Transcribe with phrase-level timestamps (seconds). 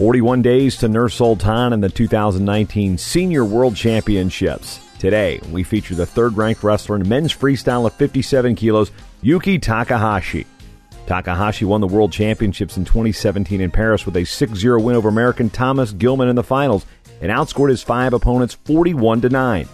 [0.00, 4.80] 41 days to Nur Sultan and the 2019 Senior World Championships.
[4.98, 10.46] Today, we feature the third ranked wrestler in men's freestyle at 57 kilos, Yuki Takahashi.
[11.06, 15.10] Takahashi won the World Championships in 2017 in Paris with a 6 0 win over
[15.10, 16.86] American Thomas Gilman in the finals
[17.20, 19.68] and outscored his five opponents 41 9.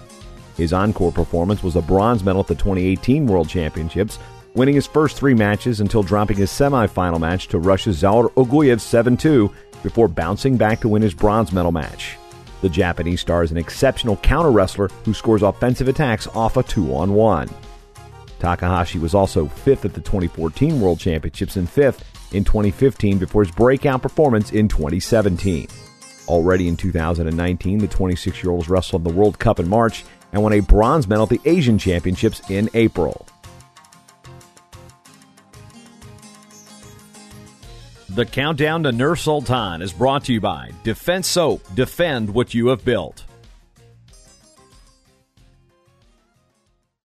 [0.57, 4.19] His encore performance was a bronze medal at the 2018 World Championships,
[4.57, 9.17] winning his first three matches until dropping his semifinal match to Russia's Zaur Uguev 7
[9.17, 9.53] 2
[9.87, 12.17] before bouncing back to win his bronze medal match.
[12.61, 16.93] The Japanese star is an exceptional counter wrestler who scores offensive attacks off a 2
[16.93, 17.49] on 1.
[18.41, 23.55] Takahashi was also fifth at the 2014 World Championships and fifth in 2015 before his
[23.55, 25.69] breakout performance in 2017.
[26.27, 30.43] Already in 2019, the 26 year old wrestled in the World Cup in March and
[30.43, 33.25] won a bronze medal at the Asian Championships in April.
[38.17, 41.61] The countdown to Nur Sultan is brought to you by Defense Soap.
[41.75, 43.26] Defend what you have built.